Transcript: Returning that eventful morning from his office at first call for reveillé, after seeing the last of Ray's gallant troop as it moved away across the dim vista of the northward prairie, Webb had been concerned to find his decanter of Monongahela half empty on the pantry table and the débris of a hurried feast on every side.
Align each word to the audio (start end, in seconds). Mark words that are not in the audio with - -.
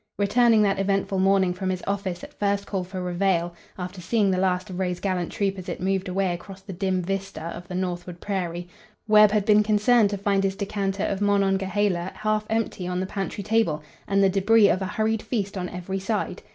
Returning 0.17 0.63
that 0.63 0.79
eventful 0.79 1.19
morning 1.19 1.53
from 1.53 1.69
his 1.69 1.83
office 1.85 2.23
at 2.23 2.33
first 2.33 2.65
call 2.65 2.83
for 2.83 3.01
reveillé, 3.01 3.51
after 3.77 4.01
seeing 4.01 4.31
the 4.31 4.39
last 4.39 4.71
of 4.71 4.79
Ray's 4.79 4.99
gallant 4.99 5.31
troop 5.31 5.59
as 5.59 5.69
it 5.69 5.79
moved 5.79 6.07
away 6.09 6.33
across 6.33 6.61
the 6.61 6.73
dim 6.73 7.03
vista 7.03 7.39
of 7.39 7.67
the 7.67 7.75
northward 7.75 8.19
prairie, 8.19 8.67
Webb 9.07 9.29
had 9.29 9.45
been 9.45 9.61
concerned 9.61 10.09
to 10.09 10.17
find 10.17 10.43
his 10.43 10.55
decanter 10.55 11.05
of 11.05 11.21
Monongahela 11.21 12.13
half 12.15 12.47
empty 12.49 12.87
on 12.87 12.99
the 12.99 13.05
pantry 13.05 13.43
table 13.43 13.83
and 14.07 14.23
the 14.23 14.29
débris 14.41 14.73
of 14.73 14.81
a 14.81 14.85
hurried 14.87 15.21
feast 15.21 15.55
on 15.55 15.69
every 15.69 15.99
side. 15.99 16.41